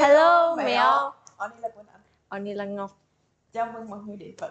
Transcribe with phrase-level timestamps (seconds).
[0.00, 2.90] Hello mèo Oni là Quỳnh Anh Oni là Ngọc
[3.52, 4.50] Chào mừng mọi người đến với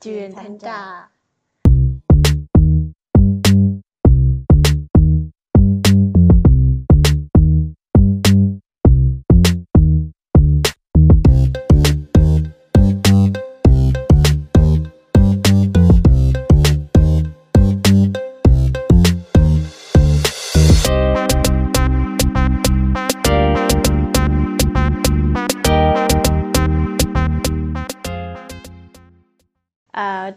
[0.00, 1.08] Truyền thanh trà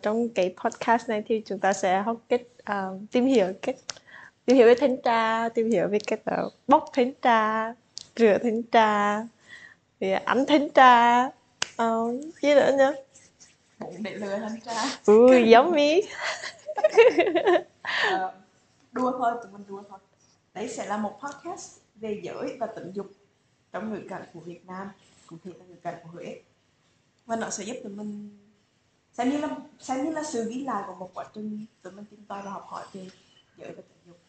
[0.01, 3.75] trong cái podcast này thì chúng ta sẽ học cách uh, tìm hiểu cách
[4.45, 7.73] tìm hiểu về thanh trà tìm hiểu về cách uh, bóc thanh trà
[8.15, 9.21] rửa thanh trà
[9.99, 11.25] thì ăn thanh trà
[11.83, 12.91] uh, gì nữa nhá?
[13.79, 14.83] Bụng để lừa thanh tra.
[15.05, 16.01] Ui yummy
[18.15, 18.33] uh,
[18.91, 19.99] đua thôi tụi mình đua thôi.
[20.53, 23.07] Đấy sẽ là một podcast về giới và tình dục
[23.71, 24.89] trong ngữ cảnh của Việt Nam
[25.27, 26.41] cụ thể là ngữ cảnh của Huế.
[27.25, 28.37] Và nó sẽ giúp tụi mình
[29.17, 32.05] xem như là xem như là sự ghi lại của một quá trình tụi mình
[32.05, 33.07] tìm tòi và học hỏi về
[33.57, 34.19] giới và tình dục.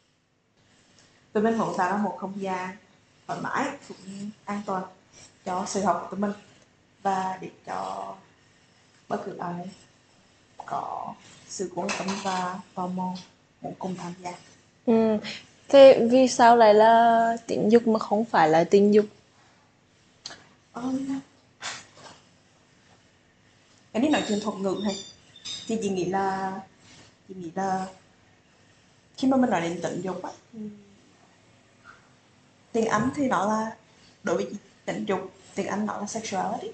[1.33, 2.77] Tụi mình muốn tạo ra một không gian
[3.27, 4.83] thoải mái cũng như an toàn
[5.45, 6.33] cho sự học của tụi mình
[7.03, 8.15] và để cho
[9.09, 9.71] bất cứ ai
[10.67, 11.15] có
[11.49, 13.15] sự quan tâm và tò mò
[13.61, 14.33] muốn cùng tham gia.
[14.87, 15.19] Ừ.
[15.69, 19.07] thế vì sao lại là tình dục mà không phải là tình dục?
[20.73, 21.21] Um,
[24.01, 24.97] cái này nói chuyện thuật ngữ này.
[25.67, 26.61] Thì chị nghĩ là
[27.29, 27.87] chị nghĩ là
[29.17, 30.59] khi mà mình nói đến tận dục á thì
[32.73, 33.77] tiếng Anh thì nó là
[34.23, 34.47] đối với
[34.85, 36.69] tình dục tiếng Anh nó là sexuality.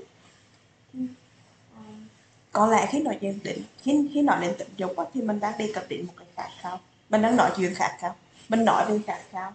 [2.52, 5.41] Có lẽ khi nói chuyện đến khi khi nói đến tình dục á, thì mình
[5.41, 8.17] đang đề cập đến một cái khát khao mình đang nói chuyện khát khao
[8.48, 9.55] mình nói về khát khao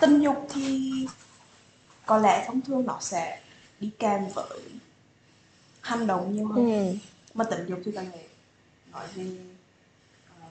[0.00, 0.92] tình dục thì
[2.06, 3.40] có lẽ thông thường nó sẽ
[3.80, 4.60] đi kèm với
[5.84, 6.96] hành động nhiều hơn ừ.
[7.34, 8.18] mà tình dục thì ta nghĩ
[8.92, 9.24] nói về
[10.42, 10.50] uh,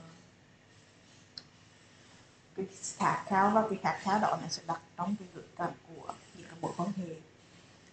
[2.55, 2.65] cái
[2.97, 6.13] khát khao và cái khát khao đó nó sẽ đặt trong cái ngữ cảnh của
[6.37, 7.15] những cái mối quan hệ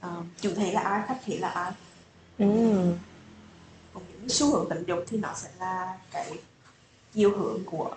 [0.06, 1.72] uh, chủ thể là ai khách thể là ai
[2.38, 2.46] Ừ.
[3.94, 6.38] còn những xu hướng tình dục thì nó sẽ là cái
[7.12, 7.96] chiều hướng của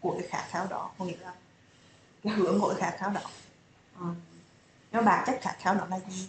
[0.00, 1.34] của cái khát khao đó có nghĩa là
[2.22, 3.20] cái hướng của cái khát khao đó
[4.00, 4.14] um,
[4.92, 6.28] nếu bản chất khát khao nó là gì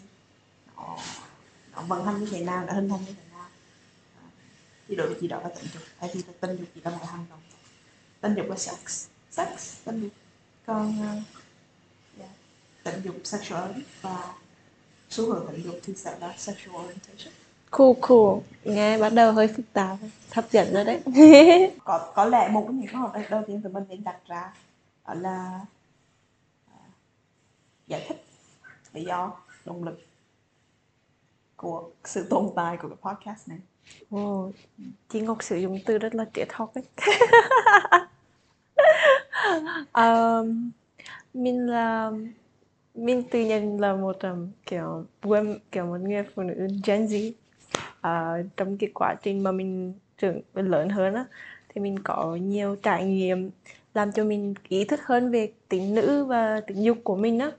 [0.76, 0.98] nó,
[1.78, 3.50] nó vận hành như thế nào nó hình thành như thế nào?
[4.88, 5.84] Thì đối với chị đó là tình dục.
[5.98, 7.40] Hay thì tình dục chỉ là một hành động
[8.22, 10.12] tình dục là sex sex tình dục.
[10.66, 11.24] Còn uh,
[12.20, 12.32] yeah,
[12.84, 13.72] tình dục sexual
[14.02, 14.34] và
[15.10, 17.34] xu hướng tình dục thì sẽ là sexual orientation.
[17.72, 18.40] Cool cool.
[18.64, 19.98] Nghe bắt đầu hơi phức tạp
[20.32, 21.02] hấp dẫn rồi đấy.
[21.84, 24.54] Có có lẽ một trong những câu hỏi đầu tiên tụi mình nên đặt ra
[25.08, 25.60] đó là
[26.68, 26.80] à,
[27.88, 28.26] giải thích
[28.94, 29.34] lý do
[29.66, 30.07] động lực
[31.58, 33.60] của sự tồn tại của cái podcast này
[34.12, 34.52] wow.
[35.10, 36.84] chị Ngọc sử dụng từ rất là triết học ấy.
[39.94, 40.72] um,
[41.34, 42.12] mình là
[42.96, 45.06] mình tự nhận là một um, kiểu
[45.72, 47.32] kiểu một người phụ nữ Gen Z
[47.82, 51.26] uh, trong cái quá trình mà mình trưởng lớn hơn á
[51.70, 53.50] thì mình có nhiều trải nghiệm
[53.94, 57.52] làm cho mình ý thức hơn về tính nữ và tính dục của mình á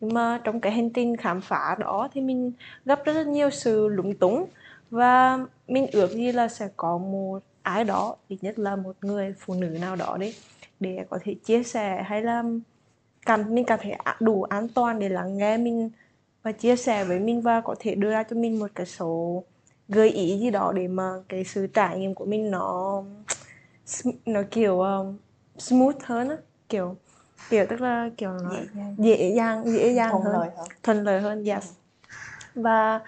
[0.00, 2.52] nhưng mà trong cái hành trình khám phá đó thì mình
[2.84, 4.46] gặp rất rất nhiều sự lúng túng.
[4.90, 5.38] Và
[5.68, 9.54] mình ước gì là sẽ có một ai đó ít nhất là một người phụ
[9.54, 10.34] nữ nào đó đấy
[10.80, 12.42] để có thể chia sẻ hay là
[13.26, 15.90] cảm mình cảm thấy đủ an toàn để lắng nghe mình
[16.42, 19.44] và chia sẻ với mình và có thể đưa ra cho mình một cái số
[19.88, 23.02] gợi ý gì đó để mà cái sự trải nghiệm của mình nó
[24.26, 25.16] nó kiểu um,
[25.58, 26.36] smooth hơn á
[26.68, 26.96] kiểu
[27.50, 28.50] kiểu tức là kiểu nó
[28.98, 29.64] dễ dàng.
[29.66, 30.68] dễ dàng thuận hơn lợi hơn.
[30.82, 31.72] thuận lợi hơn yes
[32.54, 33.00] và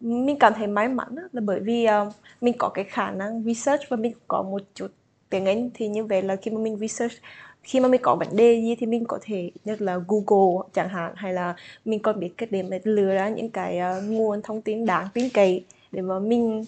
[0.00, 3.82] mình cảm thấy may mắn là bởi vì uh, mình có cái khả năng research
[3.88, 4.88] và mình có một chút
[5.30, 5.70] tiếng Anh.
[5.74, 7.14] Thì như vậy là khi mà mình research
[7.62, 10.88] khi mà mình có vấn đề gì thì mình có thể nhất là Google chẳng
[10.88, 11.54] hạn hay là
[11.84, 15.08] mình còn biết cách để mà lựa ra những cái uh, nguồn thông tin đáng
[15.14, 16.64] tin cậy để mà mình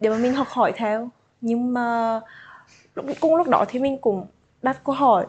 [0.00, 1.08] để mà mình học hỏi theo.
[1.40, 2.20] Nhưng mà
[2.94, 4.26] lúc cùng lúc đó thì mình cũng
[4.62, 5.26] đặt câu hỏi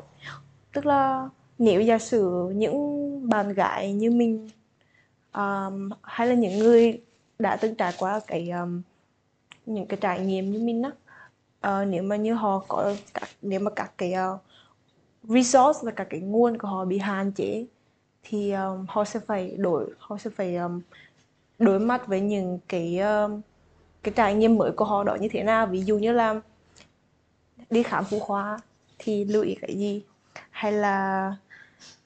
[0.79, 4.49] tức là nếu giả sử những bạn gái như mình
[5.33, 7.01] um, hay là những người
[7.39, 8.81] đã từng trải qua cái um,
[9.65, 10.91] những cái trải nghiệm như mình á
[11.81, 14.41] uh, nếu mà như họ có các nếu mà các cái uh,
[15.23, 17.65] resource và các cái nguồn của họ bị hạn chế
[18.23, 20.81] thì um, họ sẽ phải đổi họ sẽ phải um,
[21.59, 23.41] đối mặt với những cái um,
[24.03, 25.65] cái trải nghiệm mới của họ đó như thế nào.
[25.65, 26.41] Ví dụ như là
[27.69, 28.59] đi khám phụ khoa
[28.99, 30.03] thì lưu ý cái gì?
[30.59, 31.31] Hay là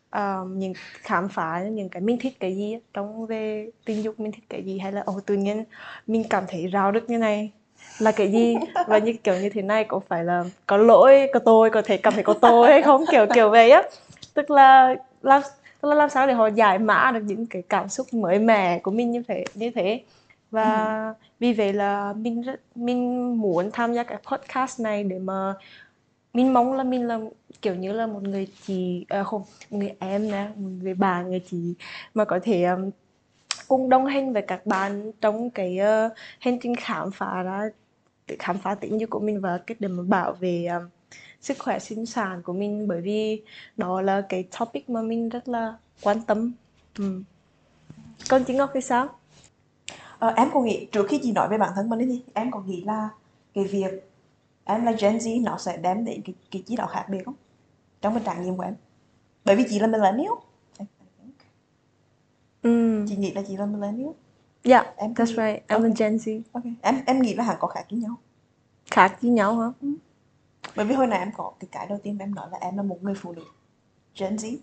[0.09, 4.31] ờ, những khám phá những cái mình thích cái gì trong về tình dục mình
[4.31, 5.63] thích cái gì hay là ồ tự nhiên
[6.07, 7.51] mình cảm thấy rào được như này
[7.99, 8.55] là cái gì?
[8.87, 11.97] Và như kiểu như thế này có phải là có lỗi có tôi có thể
[11.97, 13.05] cảm thấy có tôi hay không?
[13.11, 13.83] Kiểu kiểu vậy á.
[14.33, 15.41] Tức là làm
[15.81, 18.79] tức là làm sao để họ giải mã được những cái cảm xúc mới mẻ
[18.79, 20.03] của mình như thế như thế.
[20.51, 21.13] Và ừ.
[21.39, 25.53] vì vậy là mình rất mình muốn tham gia cái podcast này để mà
[26.33, 27.19] mình mong là mình là
[27.61, 31.21] kiểu như là một người chị à, không một người em nè một người bà
[31.21, 31.73] người chị
[32.13, 32.89] mà có thể um,
[33.67, 37.69] cùng đồng hành với các bạn trong cái uh, hành trình khám phá ra
[38.39, 40.89] khám phá tính như của mình và cách để mà bảo vệ um,
[41.41, 42.87] sức khỏe sinh sản của mình.
[42.87, 43.41] Bởi vì
[43.77, 46.51] đó là cái topic mà mình rất là quan tâm.
[46.97, 47.21] Ừ.
[48.29, 49.07] còn chị Ngọc thì sao?
[50.19, 52.67] À, em còn nghĩ trước khi chị nói về bản thân mình đi em còn
[52.67, 53.09] nghĩ là
[53.53, 54.12] cái việc
[54.65, 57.35] em là Gen Z nó sẽ đem đến cái cái gì đó khác biệt không
[58.01, 58.75] trong cái trải nghiệm của em.
[59.45, 60.33] Bởi vì chị là millennial.
[62.63, 63.05] Mm.
[63.09, 64.11] chị nghĩ là chị là millennial.
[64.63, 65.63] Yeah em that's right.
[65.67, 65.81] Em okay.
[65.81, 66.41] là Gen Z.
[66.51, 66.73] Okay.
[66.81, 68.15] em em nghĩ là hẳn có khác với nhau.
[68.91, 69.67] Khác với nhau hả?
[69.81, 69.87] Ừ.
[70.75, 72.83] bởi vì hồi nãy em có cái cái đầu tiên em nói là em là
[72.83, 73.43] một người phụ nữ.
[74.19, 74.57] Gen Z.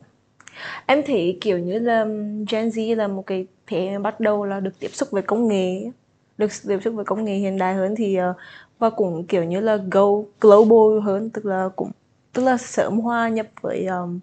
[0.87, 2.05] Em thấy kiểu như là
[2.51, 5.91] Gen Z là một cái thế bắt đầu là được tiếp xúc với công nghệ
[6.41, 8.37] được tiếp xúc với công nghệ hiện đại hơn thì uh,
[8.79, 10.07] và cũng kiểu như là go
[10.41, 11.91] global hơn tức là cũng
[12.33, 14.21] tức là sớm hòa nhập với um,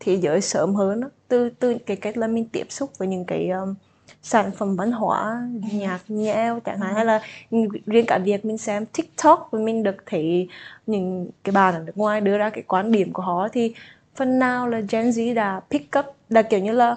[0.00, 1.08] thế giới sớm hơn đó.
[1.28, 3.74] từ từ cái cách là mình tiếp xúc với những cái um,
[4.22, 7.20] sản phẩm văn hóa nhạc nhẽo chẳng hạn hay là
[7.86, 10.48] riêng cả việc mình xem tiktok và mình được thấy
[10.86, 13.74] những cái bạn ở nước ngoài đưa ra cái quan điểm của họ thì
[14.14, 16.96] phần nào là Gen Z đã pick up là kiểu như là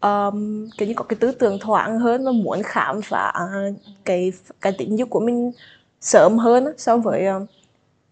[0.00, 3.32] um, kiểu như có cái tư tưởng thoáng hơn và muốn khám phá
[4.04, 5.52] cái cái tính dục của mình
[6.00, 7.48] sớm hơn so với uh,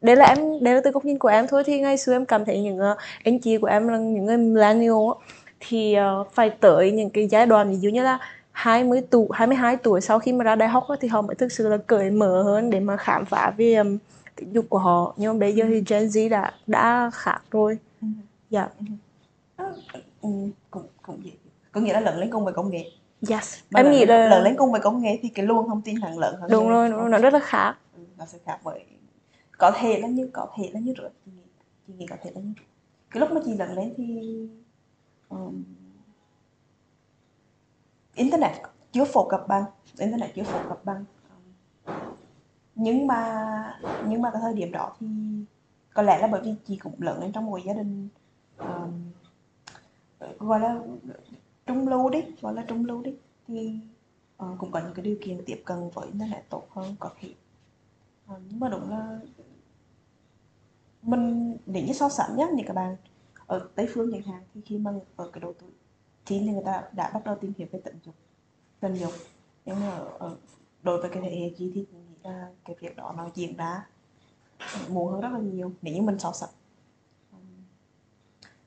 [0.01, 1.65] đây là em đây là từ góc nhìn của em thôi.
[1.67, 4.37] Thì ngày xưa em cảm thấy những uh, anh chị của em là những người
[4.37, 5.11] millennial
[5.61, 8.19] thì uh, phải tới những cái giai đoạn ví dụ như là
[8.53, 11.69] 20 tuổi 22 tuổi sau khi mà ra đại học thì họ mới thực sự
[11.69, 13.99] là cởi mở hơn để mà khám phá về um,
[14.37, 15.15] tình dục của họ.
[15.17, 17.79] Nhưng mà bây giờ thì Gen Z đã đã khác rồi.
[18.03, 18.07] Ừ.
[18.51, 18.69] dạ.
[19.59, 19.73] Yeah.
[20.23, 20.29] ừ,
[20.71, 21.33] cũng cũng vậy
[21.77, 22.91] có nghĩa là lớn lên cùng với công nghệ
[23.31, 23.59] yes.
[23.71, 25.97] Mà em nghĩ là lớn lên cùng với công nghệ thì cái luồng thông tin
[25.97, 27.75] hàng lớn hơn đúng rồi đúng rồi nó rất là khác.
[27.97, 28.85] Ừ, nó sẽ khác với
[29.59, 31.43] có thể là như có thể là như rửa chị nghĩ
[31.87, 32.53] chị nghĩ có thể là như
[33.11, 34.39] cái lúc mà chị lớn lên thì
[35.29, 35.65] um,
[38.15, 38.53] internet
[38.93, 39.65] chưa phổ cập bằng
[39.99, 41.05] internet chưa phổ cập bằng.
[42.75, 45.07] Nhưng mà nhưng mà cái thời điểm đó thì
[45.95, 48.09] có lẽ là bởi vì chị cũng lớn lên trong một gia đình
[48.59, 49.11] um,
[50.39, 50.81] gọi là
[51.67, 53.15] trung lưu đi gọi là trung lưu đi.
[53.49, 53.79] Thì
[54.45, 57.29] uh, cũng có những cái điều kiện tiếp cận với internet tốt hơn có thể
[58.31, 59.21] uh, à, nhưng mà đúng là
[61.03, 62.97] mình để như so sánh nhá những các bạn
[63.47, 65.71] ở tây phương chẳng hạn thì khi mà ở cái độ tuổi
[66.27, 68.15] thì người ta đã bắt đầu tìm hiểu về tình dục
[68.81, 69.13] tình dục
[69.65, 70.37] nhưng mà ở,
[70.83, 73.87] đối với cái thế hệ chị thì nghĩ là cái việc đó nó diễn ra
[74.89, 76.51] muộn hơn rất là nhiều nếu như mình so sánh.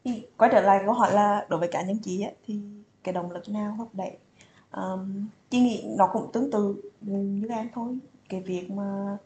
[0.03, 2.59] Thì quay trở lại câu hỏi là đối với cá nhân chị ấy, thì
[3.03, 4.17] cái động lực nào thúc đẩy
[4.71, 7.97] um, chị nghĩ nó cũng tương tự như em thôi
[8.29, 9.17] cái việc mà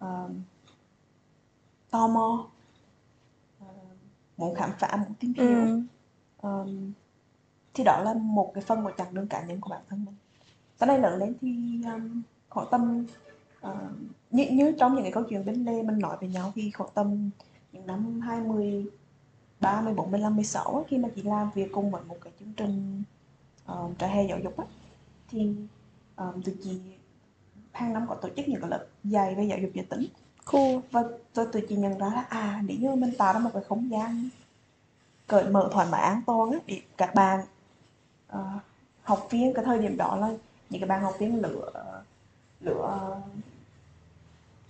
[0.00, 0.42] um,
[1.90, 2.46] tò mò
[3.62, 3.68] uh,
[4.36, 5.82] muốn khám phá muốn tìm hiểu ừ.
[6.42, 6.92] um,
[7.74, 10.14] thì đó là một cái phần của chặng đường cá nhân của bản thân mình
[10.80, 13.06] sau này lớn lên thì um, khoảng tầm
[13.66, 13.72] uh,
[14.30, 16.90] như, như trong những cái câu chuyện bên lê mình nói về nhau thì khoảng
[16.94, 17.30] tầm
[17.72, 18.86] những năm 20
[19.60, 23.02] 30, 40, 56 khi mà chị làm việc cùng với một cái chương trình
[23.72, 24.64] uh, trại hè giáo dục á,
[25.28, 25.56] thì
[26.16, 26.80] um, tụi chị
[27.72, 30.06] hàng năm có tổ chức những cái lớp dạy về giáo dục giới tính
[30.44, 30.76] cool.
[30.90, 31.02] và
[31.34, 33.90] tôi tụi chị nhận ra là à nếu như mình tạo ra một cái không
[33.90, 34.28] gian
[35.26, 37.40] cởi mở thoải mái an toàn á để các bạn
[38.32, 38.62] uh,
[39.02, 40.28] học viên cái thời điểm đó là
[40.70, 41.70] những cái bạn học viên lựa
[42.60, 43.20] lựa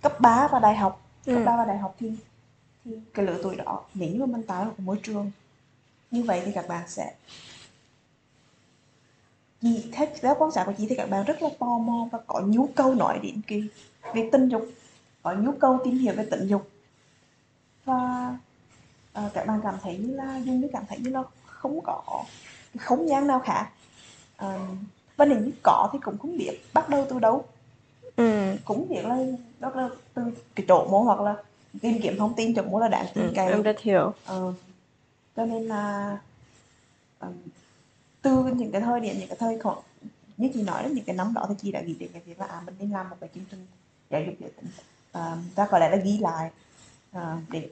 [0.01, 1.45] cấp 3 và đại học cấp ừ.
[1.45, 2.11] 3 và đại học thì
[2.85, 5.31] thì cái lứa tuổi đó nếu như mình tạo một môi trường
[6.11, 7.13] như vậy thì các bạn sẽ
[9.61, 12.19] gì theo, theo quan sát của chị thì các bạn rất là tò mò và
[12.27, 13.63] có nhu cầu nói đến cái
[14.13, 14.65] về tình dục
[15.23, 16.69] có nhu cầu tìm hiểu về tình dục.
[17.85, 18.33] Và
[19.25, 22.23] uh, các bạn cảm thấy như là dường như cảm thấy như là không có
[22.79, 23.69] không gian nào khác.
[24.45, 24.51] Uh,
[25.17, 27.45] và nếu như có thì cũng không biết bắt đầu từ đâu.
[28.15, 28.55] Ừ.
[28.65, 29.17] cũng biết là
[29.59, 30.23] đó là từ
[30.55, 31.35] cái chỗ mô hoặc là
[31.81, 34.13] tìm kiếm thông tin chỗ mô là đáng tin ừ, cậy em rất hiểu.
[34.25, 34.53] Ờ,
[35.35, 36.17] cho nên là
[37.19, 37.33] um,
[38.21, 39.79] từ những cái thời điểm những cái thời khoảng
[40.37, 42.39] như chị nói đó những cái năm đó thì chị đã nghĩ đến cái việc
[42.39, 43.65] là à mình nên làm một cái chương trình
[44.09, 44.71] giáo dục giới tính.
[45.11, 46.51] À, ta có lẽ là ghi lại
[47.11, 47.69] à, để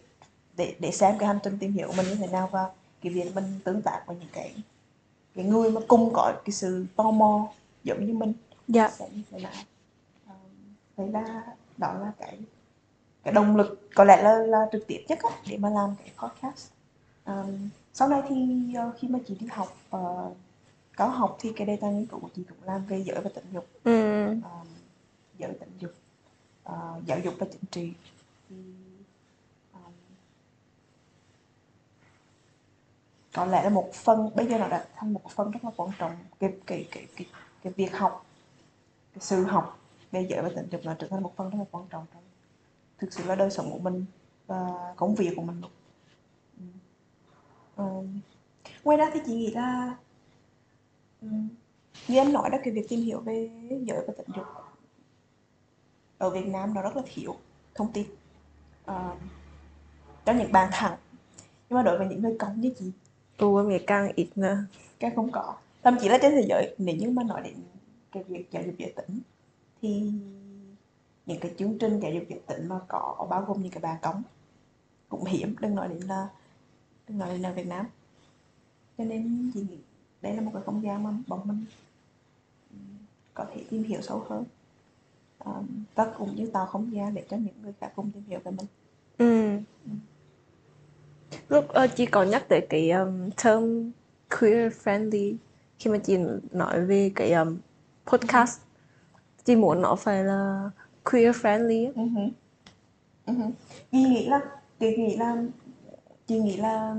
[0.57, 2.69] để để xem cái hành trình tìm hiểu của mình như thế nào và
[3.01, 4.53] cái việc mình tương tác với những cái
[5.35, 7.47] cái người mà cùng có cái sự tò mò
[7.83, 8.33] giống như mình.
[8.67, 8.89] Dạ.
[8.89, 9.51] Sẽ như thế nào?
[10.27, 10.33] Um,
[10.97, 11.41] đấy là
[11.77, 12.37] đó là cái
[13.29, 16.11] cái động lực có lẽ là là trực tiếp nhất á, để mà làm cái
[16.17, 16.71] podcast.
[17.25, 18.35] Um, sau này thì
[18.87, 20.37] uh, khi mà chị đi học uh,
[20.97, 23.45] cao học thì cái tài nghiên cứu của chị cũng làm về giới và tình
[23.53, 24.25] dục ừ.
[24.27, 24.67] um,
[25.39, 25.91] giới tình dục
[26.69, 27.93] uh, giáo dục và chính trị.
[28.49, 28.55] Thì
[29.73, 29.93] um,
[33.33, 35.91] có lẽ là một phần bây giờ nó đã thành một phần rất là quan
[35.97, 37.27] trọng cái cái cái cái,
[37.63, 38.25] cái việc học
[39.13, 39.79] cái sự học
[40.11, 42.23] về giới và tình dục nó trở thành một phần rất là quan trọng trong
[42.99, 44.05] thực sự là đời sống của mình
[44.47, 45.61] và công việc của mình.
[46.59, 46.65] Ừ.
[47.75, 48.19] Um,
[48.83, 49.95] ngoài ra thì chị nghĩ là
[51.21, 51.49] um,
[52.07, 54.45] như em nói đó cái việc tìm hiểu về giới và tình dục
[56.17, 57.35] ở Việt Nam nó rất là thiếu
[57.75, 58.05] thông tin
[58.91, 59.17] uh,
[60.25, 60.97] cho những bạn thẳng
[61.69, 62.91] nhưng mà đối với những người cống như chị
[63.37, 64.57] Ồ, em nghĩ càng ít nữa.
[64.99, 65.55] cái không có.
[65.83, 67.53] Thậm chí là trên thế giới nếu như mà nói đến
[68.11, 69.19] cái việc giáo dục giới tính
[69.81, 70.11] thì
[71.29, 73.99] những cái chương trình giáo dục giới tính mà có bao gồm những cái bà
[74.01, 74.23] cống.
[75.09, 76.27] Cũng hiếm đừng nói đến là
[77.07, 77.85] đừng nói đến là Việt Nam.
[78.97, 79.77] Cho nên chị nghĩ
[80.21, 81.65] đây là một cái không gian mà bọn mình
[83.33, 84.43] có thể tìm hiểu sâu hơn.
[85.45, 88.39] Um, và cũng như tạo không gian để cho những người khác cùng tìm hiểu
[88.43, 88.65] về mình.
[89.17, 89.59] Ừ.
[91.49, 93.91] lúc uh, chị có nhắc tới cái um, term
[94.39, 95.35] queer friendly
[95.79, 96.17] khi mà chị
[96.51, 97.57] nói về cái um,
[98.05, 98.59] podcast.
[99.45, 100.69] Chị muốn nó phải là
[101.11, 101.91] queer friendly.
[101.95, 102.21] Ừ hử.
[103.25, 103.45] Ừ hử.
[103.91, 104.39] chị nghĩ là
[104.79, 105.35] chị nghĩ là
[106.27, 106.95] chị nghĩ là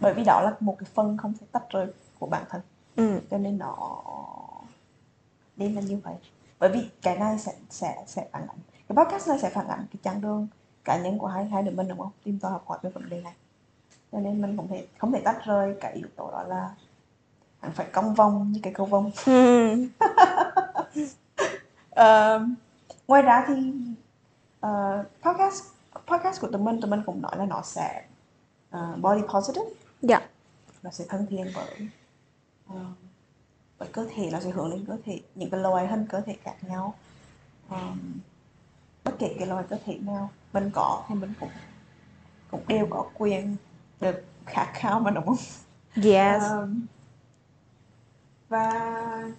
[0.00, 1.86] bởi vì đó là một cái phần không thể tách rời
[2.18, 2.60] của bản thân
[2.96, 3.20] ừ.
[3.30, 3.76] cho nên nó
[5.56, 6.14] nên là như vậy
[6.58, 9.86] bởi vì cái này sẽ sẽ sẽ phản ánh cái podcast này sẽ phản ánh
[9.92, 10.46] cái chặng đường
[10.84, 13.08] cá nhân của hai hai đứa mình đúng không tìm tòi học hỏi về vấn
[13.08, 13.34] đề này
[14.12, 16.70] cho nên mình không thể không thể tách rời cái yếu tố đó là
[17.60, 19.10] hẳn phải cong vòng như cái câu vòng
[21.90, 22.46] Ờ,
[23.08, 23.72] ngoài ra thì
[24.60, 25.64] ờ, podcast
[26.06, 28.04] podcast của tụi mình tụi mình cũng nói là nó sẽ
[28.70, 29.70] ờ, body positive.
[30.02, 30.20] Dạ.
[30.82, 31.88] Nó sẽ thân thiện với
[32.68, 32.84] ờ,
[33.78, 36.36] với cơ thể nó sẽ hướng đến cơ thể những cái loài hình cơ thể
[36.42, 36.94] khác nhau.
[37.68, 37.80] Ờ,
[39.04, 41.50] bất kể cái loài cơ thể nào mình có thì mình cũng
[42.50, 43.56] cũng đều có quyền
[44.00, 45.36] được khát khao mà đúng không?
[46.04, 46.42] Yes.
[46.42, 46.68] Ờ,
[48.48, 48.72] và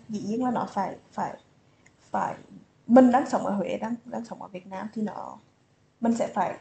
[0.10, 1.38] dĩ nhiên là nó phải phải
[2.12, 2.36] phải
[2.88, 5.38] mình đang sống ở Huế đang đang sống ở Việt Nam thì nó
[6.02, 6.58] mình sẽ phải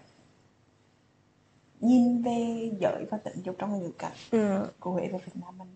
[1.80, 4.66] nhìn về giới và tình dục trong ngữ cảnh ừ.
[4.80, 5.68] của Huế và Việt Nam mình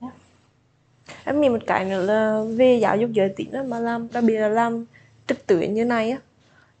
[0.00, 0.14] yeah.
[1.24, 4.24] em nghĩ một cái nữa là về giáo dục giới tính á, mà làm đặc
[4.26, 4.84] biệt là làm
[5.26, 6.18] trực tuyến như này á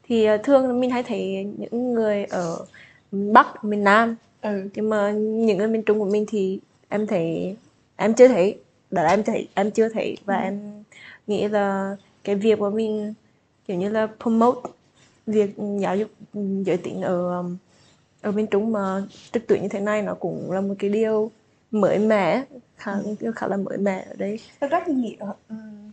[0.02, 2.66] thì ờ, thường mình hay thấy những người ở
[3.12, 7.56] Bắc miền Nam ừ nhưng mà những người miền Trung của mình thì em thấy
[7.96, 8.58] em chưa thấy
[8.90, 10.42] đó là em thấy em chưa thấy và Ừ.
[10.42, 10.84] em
[11.26, 13.14] nghĩ là cái việc mà mình
[13.66, 14.70] kiểu như là promote
[15.26, 16.10] việc giáo dục
[16.66, 17.56] giới tính ở um,
[18.22, 21.30] ở miền Trung mà trực tuyến như thế này nó cũng là một cái điều
[21.70, 22.44] mới mẻ
[22.76, 23.32] khá Ừ.
[23.36, 25.90] khá là mới mẻ ở đây thực ra thì nghĩ ở ừm,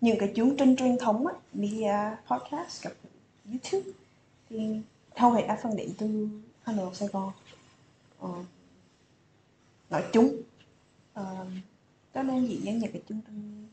[0.00, 1.96] những cái chương trình truyền thống á, media
[2.30, 2.94] podcast กับ
[3.50, 3.86] YouTube
[4.50, 4.80] thì
[5.16, 6.28] hầu hết đa phần đến từ
[6.62, 7.32] Hà Nội Sài Gòn
[8.20, 8.28] ờ,
[9.90, 10.28] nói chung
[11.14, 11.46] Ờ,
[12.14, 13.68] cho nên dĩ nhiên những cái chương trình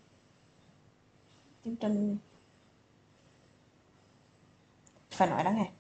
[1.66, 2.18] chương trình
[5.12, 5.72] phải nói đó nghe.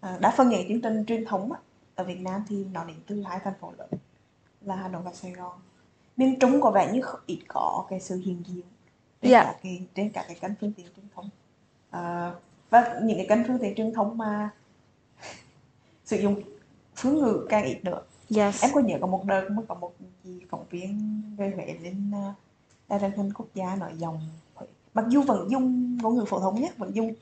[0.00, 1.58] À, đa phần những cái chương trình truyền thống á,
[1.94, 3.88] ở Việt Nam thì nó đến từ hai thành phố lớn
[4.60, 5.60] là Hà Nội và Sài Gòn.
[6.16, 8.64] Miền Trung có vẻ như ít có cái sự hiện diện
[9.22, 9.44] trên Dạ.
[9.44, 11.28] cả cái trên cả cái kênh phương tiện truyền thống
[11.90, 12.32] à,
[12.70, 14.50] và những cái kênh phương tiện truyền thống mà
[16.04, 16.42] sử dụng
[16.96, 18.02] phương ngữ càng ít nữa
[18.36, 18.62] yes.
[18.62, 19.92] Em có nhớ có một đợt mới có một
[20.24, 22.34] chị phóng viên về Huế lên uh,
[22.88, 24.20] đài truyền hình quốc gia nói dòng
[24.54, 24.66] Huế.
[24.94, 27.14] mặc dù vẫn dùng ngôn ngữ phổ thông nhé vẫn dùng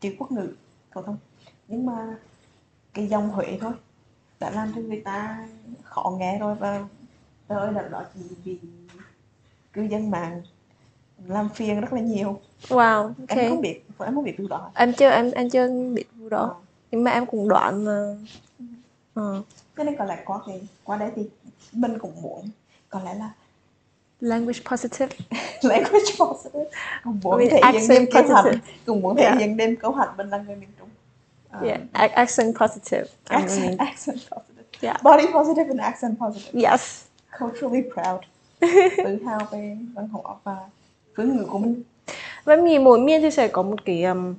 [0.00, 0.54] chữ quốc ngữ
[0.92, 1.16] phổ thông
[1.68, 2.16] nhưng mà
[2.94, 3.72] cái dòng Huế thôi
[4.40, 5.48] đã làm cho người ta
[5.82, 6.84] khó nghe rồi và
[7.48, 8.58] trời ơi đợt đó chị bị
[9.72, 10.42] cư dân mạng
[11.26, 12.40] làm phiền rất là nhiều.
[12.68, 13.48] Wow em ok.
[13.50, 14.70] không biết em không biết từ đó.
[14.74, 16.38] Em chưa em em chưa biết vụ đó.
[16.38, 16.54] Ờ.
[16.90, 18.16] nhưng mà em cũng đoán là
[19.16, 19.42] ờ,
[19.76, 21.22] cho nên có lẽ qua cái qua đấy thì
[21.72, 22.50] mình cũng muốn.
[22.88, 23.30] Có lẽ là
[24.20, 25.16] language positive.
[25.62, 26.64] Language positive.
[27.04, 28.58] Cũng muốn thể hiện kiêu hãnh positive.
[28.86, 29.38] cũng muốn thể Yeah.
[29.38, 30.88] hiện niềm kiêu hãnh mình là người miền Trung.
[31.50, 33.02] Ờ, yeah ac- accent positive.
[33.30, 34.64] I accent, mean, accent positive.
[34.80, 35.02] Yeah.
[35.02, 36.70] Body positive and accent positive.
[36.70, 37.02] Yes.
[37.38, 38.20] Culturally proud.
[38.96, 40.56] Tự hào về văn hóa và
[41.16, 41.82] phương ngữ của mình.
[42.44, 44.34] Và em nghĩ mỗi miền thì sẽ có một cái um,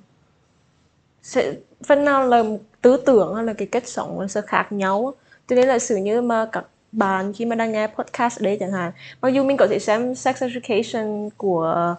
[1.22, 1.54] sẽ
[1.86, 2.58] phần nào là một
[2.88, 5.14] tư tưởng hay là cái cách sống nó sẽ khác nhau
[5.48, 8.58] cho nên là sự như mà các bạn khi mà đang nghe podcast ở đây
[8.60, 8.92] chẳng hạn
[9.22, 11.96] mặc dù mình có thể xem sex education của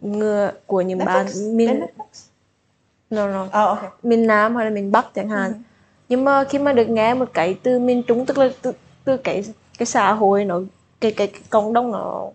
[0.00, 1.80] người của những bạn mình
[3.10, 3.42] no no.
[3.44, 3.90] Oh, okay.
[4.02, 5.52] miền Nam hoặc là miền Bắc chẳng hạn.
[5.52, 5.58] Ừ.
[6.08, 8.72] nhưng mà khi mà được nghe một cái từ miền Trung tức là từ,
[9.04, 9.44] từ cái
[9.78, 10.60] cái xã hội nó
[11.00, 12.26] cái cái, cái cộng đồng nó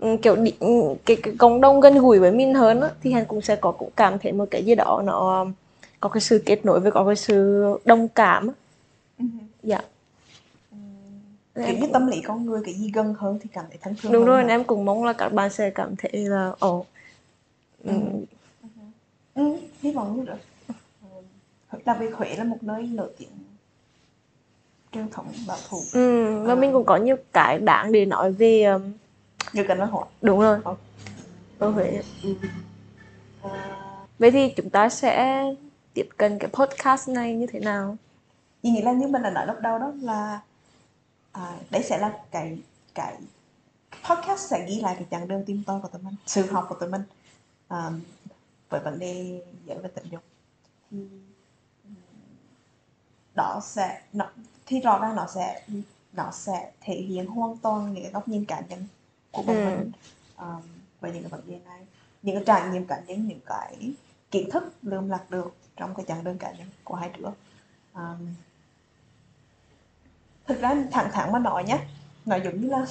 [0.00, 0.68] ừ, kiểu đi, ừ,
[1.06, 3.72] cái, cái cộng đồng gần gũi với mình hơn á, thì hắn cũng sẽ có
[3.72, 5.46] cũng cảm thấy một cái gì đó nó
[6.04, 8.50] có cái sự kết nối với có cái sự đồng cảm
[9.18, 9.24] ừ.
[9.62, 9.80] dạ.
[11.54, 14.12] Kiểu như tâm lý con người cái gì gần hơn thì cảm thấy thân thương
[14.12, 16.78] đúng rồi em cũng mong là các bạn sẽ cảm thấy là ồ.
[16.78, 16.86] Oh,
[17.84, 17.92] ừ.
[19.34, 19.56] ừ.
[19.82, 20.38] hy vọng như được
[21.84, 23.28] đặc biệt Huế là một nơi nổi tiếng
[24.92, 25.82] truyền thống bảo thủ.
[25.92, 26.56] Ừ, và à.
[26.56, 28.92] mình cũng có nhiều cái đáng để nói về um...
[29.52, 30.58] như cần văn hóa đúng rồi.
[31.58, 32.02] Ở Huế.
[32.22, 32.34] Ừ.
[33.42, 33.80] à...
[34.18, 35.44] vậy thì chúng ta sẽ
[35.94, 37.96] tiếp cận cái podcast này như thế nào
[38.62, 40.40] Chị nghĩ là như mình đã nói lúc đầu đó là
[41.32, 42.58] à, đấy sẽ là cái
[42.94, 43.18] cái
[44.08, 46.74] podcast sẽ ghi lại cái chặng đường tìm tòi của tụi mình sự học của
[46.74, 47.02] tụi mình
[47.68, 47.90] à,
[48.68, 50.22] với vấn đề giới và tình dục
[50.90, 51.06] thì
[53.34, 54.30] đó sẽ nó
[54.66, 55.62] thì rõ ràng nó sẽ
[56.12, 58.86] nó sẽ thể hiện hoàn toàn những cái góc nhìn cá nhân
[59.30, 59.64] của bọn ừ.
[59.64, 59.92] mình
[60.38, 60.62] um,
[61.00, 61.80] về những cái vấn đề này
[62.22, 63.92] những cái trải nghiệm cá nhân những cái
[64.34, 67.28] kiến thức lượm lặt được trong cái chặng đường cá nhân của hai đứa.
[67.94, 68.34] Um,
[70.46, 71.78] thực ra thẳng thắn mà nói nhé
[72.26, 72.86] nói giống như là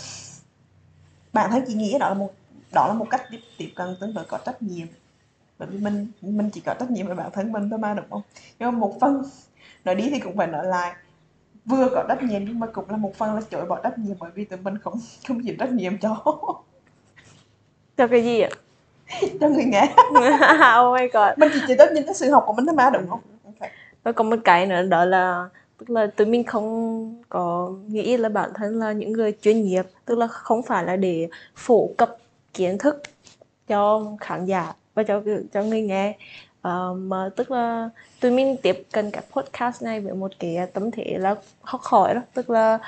[1.33, 2.33] bản thân chị nghĩ đó là một
[2.71, 4.87] đó là một cách tiếp, tiếp cận tương đối có trách nhiệm.
[5.59, 8.05] Bởi vì mình mình chỉ có trách nhiệm với bản thân mình thôi mà đúng
[8.09, 8.21] không?
[8.59, 9.23] Nhưng mà một phần
[9.85, 10.95] nói đi thì cũng phải nói lại
[11.65, 14.17] vừa có trách nhiệm nhưng mà cũng là một phần là chối bỏ trách nhiệm
[14.19, 16.23] bởi vì tụi mình không không chịu trách nhiệm cho.
[17.97, 18.49] Cho cái gì ạ?
[19.41, 19.93] cho người nghe
[20.79, 21.37] oh my god.
[21.37, 23.19] Mình chỉ chịu trách nhiệm cho sự học của mình thôi mà đúng không?
[23.45, 23.71] Okay.
[24.03, 28.29] và còn một cái nữa đó là tức là tụi mình không có nghĩ là
[28.29, 32.17] bản thân là những người chuyên nghiệp tức là không phải là để phổ cập
[32.53, 33.01] kiến thức
[33.67, 35.21] cho khán giả và cho
[35.53, 36.15] cho người nghe
[36.67, 37.89] uh, mà tức là
[38.19, 42.13] tụi mình tiếp cận cái podcast này với một cái tâm thế là học hỏi
[42.13, 42.79] đó tức là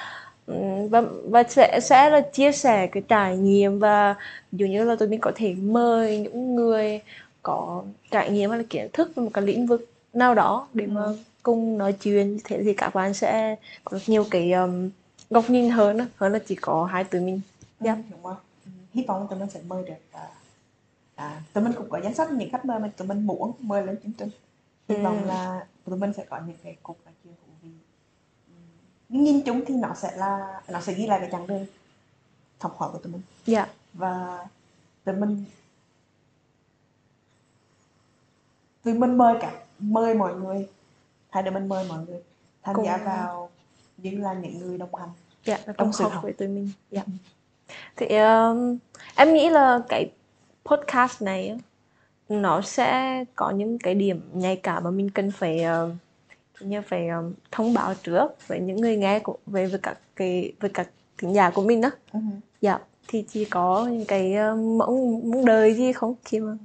[0.89, 4.15] và và sẽ sẽ là chia sẻ cái trải nghiệm và
[4.51, 7.01] dụ như là tụi mình có thể mời những người
[7.43, 10.85] có trải nghiệm hay là kiến thức về một cái lĩnh vực nào đó để
[10.85, 11.17] mà ừ.
[11.43, 14.89] cùng nói chuyện thế thì các bạn sẽ có nhiều cái um,
[15.29, 17.41] góc nhìn hơn hơn là chỉ có hai tụi mình
[17.79, 17.97] ừ, yeah.
[18.11, 20.29] đúng không ừ, hy vọng tụi mình sẽ mời được uh,
[21.15, 23.85] à, tụi mình cũng có danh sách những khách mời mà tụi mình muốn mời
[23.85, 24.29] lên chương trình
[24.89, 25.01] hy ừ.
[25.01, 27.33] vọng là tụi mình sẽ có những cái cuộc nói chuyện
[29.09, 31.65] nhưng nhìn chung thì nó sẽ là nó sẽ ghi lại cái chặng đường
[32.59, 33.21] học hỏi của tụi mình.
[33.45, 33.59] Dạ.
[33.59, 33.69] Yeah.
[33.93, 34.45] và
[35.03, 35.45] tụi mình
[38.83, 40.67] tụi mình mời cả mời mọi người.
[41.29, 42.21] Hai đứa mình mời mọi người
[42.63, 42.85] tham Cùng...
[42.85, 43.49] gia vào
[43.97, 45.09] như là những người đồng hành
[45.45, 46.71] dạ trong sự học với tụi mình.
[46.91, 47.01] Dạ.
[47.95, 48.77] Thì um,
[49.15, 50.11] em nghĩ là cái
[50.65, 51.57] podcast này
[52.29, 55.91] nó sẽ có những cái điểm nhạy cảm mà mình cần phải uh,
[56.59, 60.53] như phải um, thông báo trước với những người nghe của về với các cái
[60.59, 62.39] với các thính giả của mình đó uh-huh.
[62.61, 66.57] dạ thì chỉ có những cái uh, mong mong đời gì không khi mà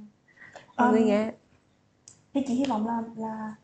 [0.77, 1.31] mọi um, người nghe?
[2.33, 3.55] Thì chị hy vọng là là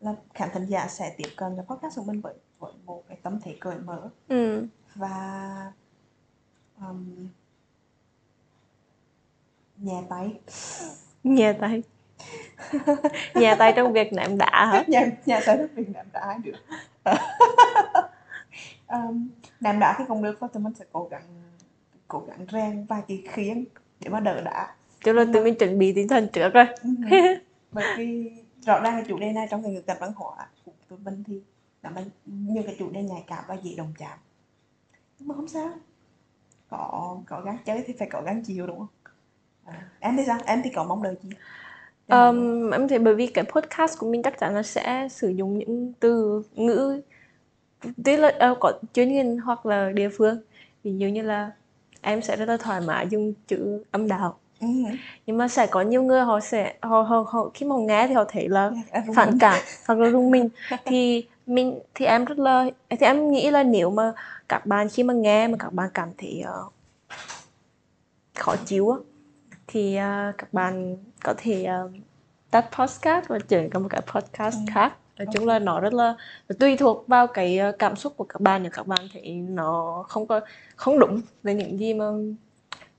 [0.00, 3.18] là khán thính giả sẽ tiếp cận cái podcast của mình với với một cái
[3.22, 4.08] tâm thế cởi mở.
[4.28, 4.66] Ừ.
[4.94, 5.72] và
[6.78, 7.28] um,
[9.76, 10.40] nhà tay.
[11.24, 11.82] Nhà tay
[13.34, 14.84] nhà tay trong việc ném đá hả?
[14.86, 16.58] Nhà, nhà tay trong việc ném đá được.
[18.88, 19.28] Um,
[19.60, 21.22] ném đá thì không được tụi mình sẽ cố gắng
[22.08, 23.64] cố gắng rèn vài cái khiên
[24.00, 24.74] để mà đỡ đá.
[25.04, 26.66] Cho nên tụi mình chuẩn bị tinh thần trước rồi.
[26.82, 26.90] Ừ.
[27.72, 28.30] Bởi vì
[28.66, 31.22] rõ ràng là chủ đề này trong cái ngữ cảnh văn hóa của tụi mình
[31.26, 31.40] thì
[31.82, 34.18] là mình như cái chủ đề nhạy cảm và dễ đồng chạm.
[35.18, 35.70] Nhưng mà không sao.
[36.70, 38.88] Có có gắn chơi thì phải có gắn chiều đúng không?
[39.64, 40.38] À, em thì sao?
[40.46, 41.30] Em thì có mong đợi gì
[42.08, 45.58] um, em thấy bởi vì cái podcast của mình chắc chắn là sẽ sử dụng
[45.58, 47.00] những từ ngữ
[48.04, 50.38] tức là uh, có chuyên ngành hoặc là địa phương.
[50.84, 51.50] Ví dụ như là
[52.00, 54.38] em sẽ rất là thoải mái dùng chữ âm đạo.
[54.60, 54.66] Ừ.
[55.26, 58.14] nhưng mà sẽ có nhiều người họ sẽ họ, họ, họ khi mà nghe thì
[58.14, 60.48] họ thấy là dạ, phản cảm hoặc là rung mình.
[60.84, 64.12] Thì mình thì em rất là thì em nghĩ là nếu mà
[64.48, 66.72] các bạn khi mà nghe mà các bạn cảm thấy uh,
[68.34, 69.04] khó chịu
[69.74, 71.90] thì uh, các bạn có thể uh,
[72.50, 74.72] tắt podcast và chuyển qua một cái podcast ừ.
[74.74, 74.96] khác.
[75.18, 76.14] Nói chung là nó rất là
[76.58, 78.62] tùy thuộc vào cái cảm xúc của các bạn.
[78.62, 80.40] Nếu các bạn thấy nó không có
[80.76, 82.04] không đúng với những gì mà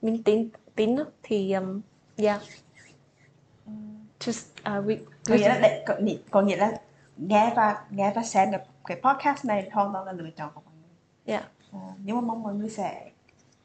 [0.01, 1.81] mình tin tin thì um,
[2.15, 2.41] yeah
[4.19, 4.97] just uh, we,
[5.29, 5.95] có nghĩa là để, có,
[6.31, 6.71] có nghĩa là
[7.17, 10.61] nghe và nghe và xem cái, cái podcast này hoàn toàn là lựa chọn của
[10.65, 10.95] mọi người.
[11.25, 11.47] Dạ.
[11.71, 13.09] À, nhưng mà mong mọi người sẽ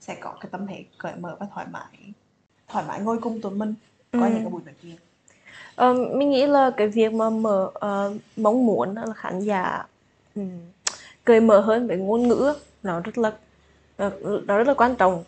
[0.01, 2.13] sẽ có cái tâm thế cởi mở và thoải mái
[2.73, 3.75] thoải mái ngồi cùng tụi mình
[4.13, 4.31] có Ừ.
[4.31, 4.97] những cái buổi nói chuyện
[5.77, 9.85] Ờ, mình nghĩ là cái việc mà mở ờ, mong muốn là khán giả
[10.35, 10.51] ừm,
[11.25, 13.33] cởi mở hơn với ngôn ngữ nó rất là
[13.99, 14.11] nó,
[14.47, 15.25] nó rất là quan trọng.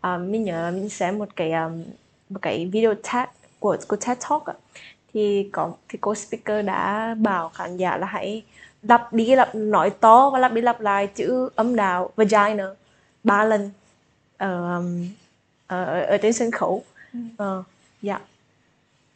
[0.00, 1.84] À, mình nhớ mình xem một cái um,
[2.28, 3.28] một cái video TED
[3.58, 4.54] của của TED Talk á,
[5.14, 8.42] thì có thì cô speaker đã bảo khán giả là hãy
[8.82, 12.64] lặp đi lặp nói to và lặp đi lặp lại chữ âm đạo vagina
[13.24, 13.70] ba lần.
[14.38, 15.08] Um,
[15.66, 16.84] ở, ở, ở trên sân khấu.
[17.36, 17.62] Ờ
[18.02, 18.20] dạ.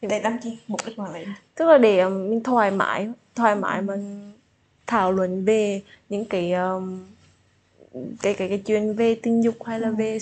[0.00, 3.54] Để làm chi mục đích hoàn lại tức là để um, mình thoải mái thoải
[3.54, 3.96] mái mà
[4.86, 7.06] thảo luận về những cái um,
[8.22, 10.18] cái cái cái chuyện về tình dục hay là về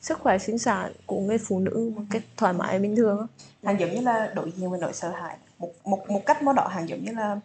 [0.00, 3.26] sức khỏe sinh sản của người phụ nữ một cách thoải mái bình thường á.
[3.62, 5.36] hàng giống như là đối diện với nỗi sợ hãi.
[5.58, 7.40] Một một một cách nào đó hàng giống như là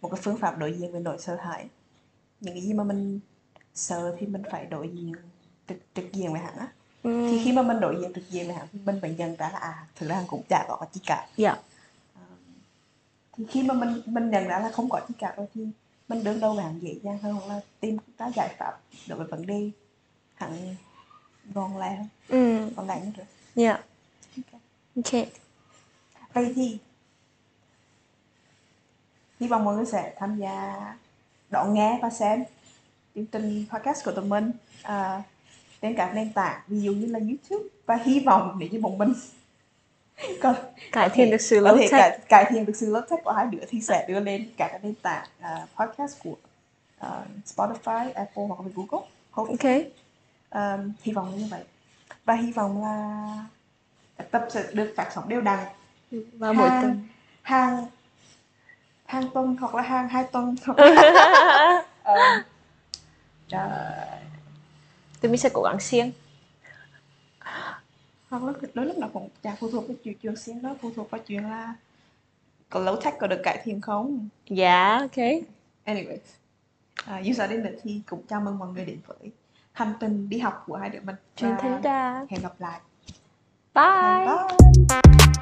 [0.00, 1.66] một cái phương pháp đối diện với nỗi sợ hãi.
[2.40, 3.20] Những cái gì mà mình
[3.74, 5.12] sợ thì mình phải đối diện
[5.68, 6.68] trực trực diện với hắn á
[7.02, 9.86] Thì khi mà mình đối diện trực diện thì mình phải nhận ra là à
[9.96, 11.26] thực ra cũng chả có gì cả.
[11.36, 11.56] Dạ.
[13.36, 15.68] Thì khi mà mình mình nhận ra là không có gì cả rồi thì
[16.08, 18.72] mình đầu với hắn dễ dàng hơn là tìm ra giải pháp
[19.08, 19.70] đối với vấn đề
[20.34, 20.76] hắn
[21.54, 22.08] gọn lẹ hơn.
[22.28, 23.26] Ừm, gọn lẹ nhất rồi.
[23.54, 23.82] Dạ.
[24.36, 24.60] Ok.
[24.96, 25.26] ok.
[26.32, 26.78] Vậy thì
[29.40, 30.76] hy vọng mọi người sẽ tham gia
[31.50, 32.44] đón nghe và xem
[33.14, 34.52] chương trình podcast của tụi mình.
[34.82, 35.22] À,
[35.82, 38.98] trên các nền tảng ví dụ như là YouTube và hy vọng nếu như bọn
[38.98, 39.12] mình
[40.42, 40.54] có
[40.92, 43.46] cải thiện được sự lâu thể cải, cải thiện được sự lốt tech của hai
[43.46, 46.34] đứa thì sẽ đưa lên các nền tảng à, podcast của
[46.98, 47.08] à,
[47.46, 49.06] Spotify, Apple hoặc là Google.
[49.30, 49.82] Hope, ok.
[50.50, 51.62] À, hy vọng như vậy.
[52.24, 53.16] Và hy vọng là
[54.18, 55.58] các tập sẽ được phát sóng đều đặn.
[56.10, 57.08] Và mỗi hàng tuần.
[57.42, 57.86] hàng
[59.06, 60.56] hàng tuần hoặc là hàng hai tuần.
[60.66, 62.14] Hoặc là Ờ,
[63.48, 64.19] trời
[65.20, 66.12] tụi mình sẽ cố gắng siêng.
[68.28, 70.90] Hoặc là đôi lúc nó cũng chả phụ thuộc vào chuyện chuyện xuyên đó phụ
[70.96, 71.74] thuộc vào chuyện là
[72.70, 74.28] có low tech có được cải thiện không.
[74.48, 75.16] Dạ ok.
[75.84, 76.16] Anyway
[77.04, 79.30] à, dù sao đến thì cũng chào mừng mọi người đến với
[79.72, 81.16] hành trình đi học của hai đứa mình.
[81.40, 82.80] Và thanh ra hẹn gặp lại.
[83.74, 84.26] Bye.
[84.26, 85.40] Bye